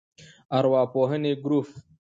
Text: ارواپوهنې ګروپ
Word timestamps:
ارواپوهنې 0.57 1.31
ګروپ 1.43 1.67